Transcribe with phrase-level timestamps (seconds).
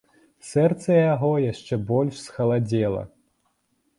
[0.51, 3.03] Сэрца яго яшчэ больш схаладзела.